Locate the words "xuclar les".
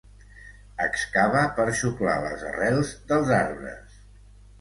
1.81-2.45